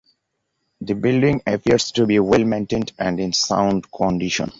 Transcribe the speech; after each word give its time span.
The 0.81 0.95
building 0.95 1.43
appears 1.45 1.91
to 1.91 2.07
be 2.07 2.17
well 2.17 2.43
maintained 2.43 2.91
and 2.97 3.19
in 3.19 3.33
sound 3.33 3.91
condition. 3.91 4.49